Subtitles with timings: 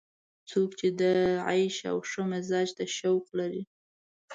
[0.49, 1.01] څوک چې د
[1.47, 3.63] عیش او ښه معراج ته شوق لري.